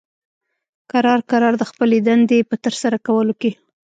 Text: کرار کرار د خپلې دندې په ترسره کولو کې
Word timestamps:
کرار 0.91 1.19
کرار 1.31 1.53
د 1.57 1.63
خپلې 1.71 1.97
دندې 2.07 2.39
په 2.49 2.55
ترسره 2.63 2.97
کولو 3.07 3.33
کې 3.41 3.51